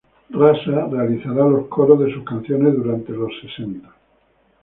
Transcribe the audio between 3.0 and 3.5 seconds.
los